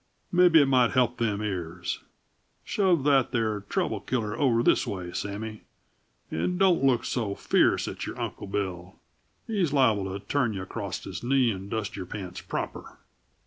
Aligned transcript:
Mebby 0.31 0.63
it 0.63 0.67
might 0.67 0.93
help 0.93 1.17
them 1.19 1.43
ears! 1.43 1.99
Shove 2.63 3.03
that 3.03 3.31
there 3.31 3.59
trouble 3.59 3.99
killer 3.99 4.35
over 4.35 4.63
this 4.63 4.87
way, 4.87 5.11
Sammy, 5.11 5.61
and 6.31 6.57
don't 6.57 6.83
look 6.83 7.05
so 7.05 7.35
fierce 7.35 7.87
at 7.87 8.07
your 8.07 8.19
uncle 8.19 8.47
Bill; 8.47 8.95
he's 9.45 9.71
liable 9.71 10.05
to 10.11 10.25
turn 10.25 10.53
you 10.53 10.63
across 10.63 11.03
his 11.03 11.21
knee 11.21 11.51
and 11.51 11.69
dust 11.69 11.95
your 11.95 12.07
pants 12.07 12.41
proper." 12.41 12.97